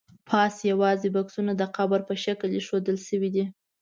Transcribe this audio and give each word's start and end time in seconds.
پاس 0.27 0.55
یوازې 0.71 1.09
بکسونه 1.15 1.51
د 1.57 1.63
قبر 1.77 1.99
په 2.09 2.13
شکل 2.23 2.49
ایښودل 2.57 2.97
شوي 3.07 3.29
دي. 3.35 3.45